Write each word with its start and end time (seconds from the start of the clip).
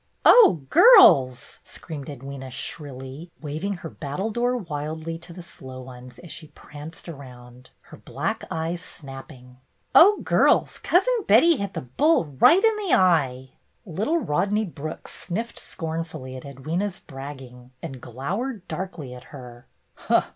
''Oh, 0.25 0.67
girls," 0.71 1.59
screamed 1.63 2.07
Edwyna, 2.07 2.49
shrilly, 2.51 3.29
waving 3.39 3.73
her 3.85 3.89
battledore 3.91 4.57
wildly 4.57 5.19
to 5.19 5.31
the 5.31 5.43
slow 5.43 5.79
ones 5.79 6.17
as 6.17 6.31
she 6.31 6.47
pranced 6.47 7.07
around, 7.07 7.69
her 7.81 7.97
black 7.97 8.43
eyes 8.49 8.81
snap 8.81 9.27
ping, 9.27 9.57
"oh, 9.93 10.19
girls. 10.23 10.79
Cousin 10.79 11.13
Betty 11.27 11.57
hit 11.57 11.75
the 11.75 11.81
bull 11.83 12.25
right 12.39 12.63
in 12.63 12.77
the 12.77 12.95
eye!" 12.95 13.51
Little 13.85 14.17
Rodney 14.17 14.65
Brooks 14.65 15.11
sniffed 15.13 15.59
scornfully 15.59 16.35
at 16.35 16.45
Edwyna's 16.47 16.97
bragging, 16.97 17.69
and 17.83 18.01
glowered 18.01 18.67
darkly 18.67 19.13
at 19.13 19.25
her. 19.25 19.67